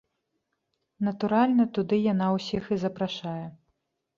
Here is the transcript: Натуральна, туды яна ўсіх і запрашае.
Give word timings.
Натуральна, 1.09 1.63
туды 1.79 1.95
яна 2.13 2.33
ўсіх 2.39 2.63
і 2.77 2.81
запрашае. 2.85 3.41